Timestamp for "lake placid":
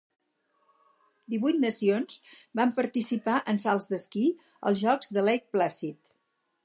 5.29-6.15